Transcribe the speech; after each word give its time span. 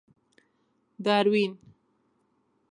داروېن. 1.05 1.53